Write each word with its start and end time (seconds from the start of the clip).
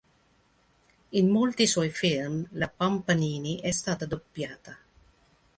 In 1.11 1.29
molti 1.29 1.67
suoi 1.67 1.91
film 1.91 2.47
la 2.53 2.67
Pampanini 2.67 3.59
è 3.61 3.69
stata 3.69 4.07
doppiata. 4.07 4.75